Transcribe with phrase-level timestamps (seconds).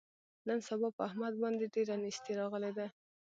[0.47, 2.87] نن سبا په احمد باندې ډېره نیستي راغلې ده.